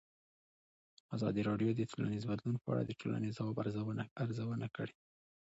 [1.15, 3.55] ازادي راډیو د ټولنیز بدلون په اړه د ټولنې د ځواب
[4.35, 4.95] ارزونه کړې.